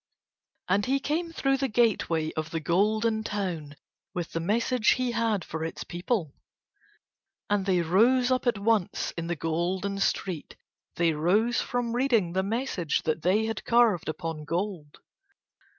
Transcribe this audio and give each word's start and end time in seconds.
And 0.67 0.87
he 0.87 0.99
came 0.99 1.31
through 1.31 1.57
the 1.57 1.67
gateway 1.67 2.31
of 2.33 2.49
the 2.49 2.59
Golden 2.59 3.23
Town 3.23 3.75
with 4.15 4.31
the 4.31 4.39
message 4.39 4.93
he 4.93 5.11
had 5.11 5.45
for 5.45 5.63
its 5.63 5.83
people. 5.83 6.33
And 7.51 7.67
they 7.67 7.81
rose 7.83 8.31
up 8.31 8.47
at 8.47 8.57
once 8.57 9.11
in 9.11 9.27
the 9.27 9.35
Golden 9.35 9.99
street, 9.99 10.55
they 10.95 11.13
rose 11.13 11.61
from 11.61 11.93
reading 11.93 12.33
the 12.33 12.41
message 12.41 13.03
that 13.03 13.21
they 13.21 13.45
had 13.45 13.63
carved 13.63 14.09
upon 14.09 14.43
gold. 14.43 15.01